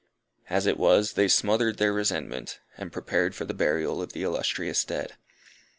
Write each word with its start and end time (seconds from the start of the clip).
As 0.49 0.65
it 0.65 0.79
was, 0.79 1.13
they 1.13 1.27
smothered 1.27 1.77
their 1.77 1.93
resentment, 1.93 2.59
and 2.75 2.91
prepared 2.91 3.35
for 3.35 3.45
the 3.45 3.53
burial 3.53 4.01
of 4.01 4.13
the 4.13 4.23
illustrious 4.23 4.83
dead. 4.83 5.15